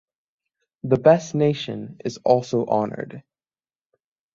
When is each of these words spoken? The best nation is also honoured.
The 0.81 0.97
best 0.97 1.35
nation 1.35 1.97
is 2.03 2.17
also 2.25 2.65
honoured. 2.65 3.21